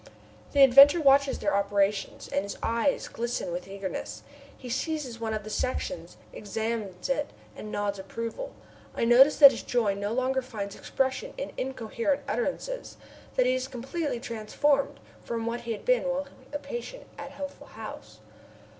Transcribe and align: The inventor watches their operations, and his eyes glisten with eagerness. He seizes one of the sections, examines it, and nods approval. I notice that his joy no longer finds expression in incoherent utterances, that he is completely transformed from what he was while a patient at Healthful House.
The 0.53 0.63
inventor 0.63 0.99
watches 0.99 1.37
their 1.37 1.53
operations, 1.53 2.27
and 2.27 2.41
his 2.41 2.57
eyes 2.63 3.07
glisten 3.07 3.51
with 3.51 3.67
eagerness. 3.67 4.23
He 4.57 4.67
seizes 4.67 5.19
one 5.19 5.31
of 5.35 5.43
the 5.43 5.51
sections, 5.51 6.17
examines 6.33 7.07
it, 7.07 7.29
and 7.55 7.71
nods 7.71 7.99
approval. 7.99 8.51
I 8.95 9.05
notice 9.05 9.37
that 9.37 9.51
his 9.51 9.61
joy 9.61 9.93
no 9.93 10.11
longer 10.11 10.41
finds 10.41 10.73
expression 10.75 11.35
in 11.37 11.51
incoherent 11.55 12.23
utterances, 12.27 12.97
that 13.35 13.45
he 13.45 13.53
is 13.53 13.67
completely 13.67 14.19
transformed 14.19 14.99
from 15.23 15.45
what 15.45 15.61
he 15.61 15.75
was 15.77 15.87
while 15.87 16.25
a 16.51 16.57
patient 16.57 17.03
at 17.19 17.29
Healthful 17.29 17.67
House. 17.67 18.21